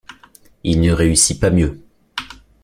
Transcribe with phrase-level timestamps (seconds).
[0.63, 1.79] Il ne réussit pas mieux.